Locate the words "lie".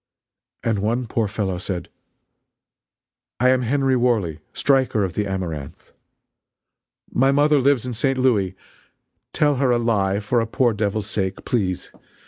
9.77-10.19